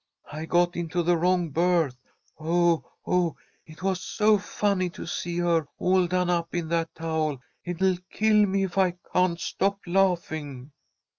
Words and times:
I 0.31 0.45
got 0.47 0.75
into 0.75 1.03
the 1.03 1.15
wrong 1.15 1.51
berth. 1.51 1.99
Oh! 2.39 2.83
oh! 3.05 3.35
It 3.67 3.83
was 3.83 4.01
so 4.01 4.39
funny 4.39 4.89
to 4.89 5.05
see 5.05 5.37
her, 5.37 5.67
all 5.77 6.07
done 6.07 6.27
up 6.27 6.55
in 6.55 6.69
that 6.69 6.95
towel. 6.95 7.39
It'll 7.63 7.97
kill 8.09 8.47
me 8.47 8.63
if 8.63 8.79
I 8.79 8.95
can't 9.13 9.39
stop 9.39 9.77
laughing." 9.85 10.71